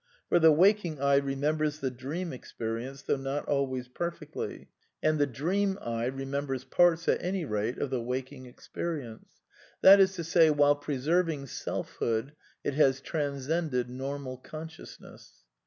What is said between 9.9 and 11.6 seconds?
is to say, while preserving